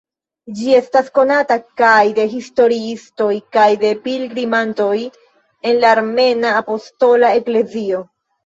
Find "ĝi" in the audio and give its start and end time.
0.59-0.71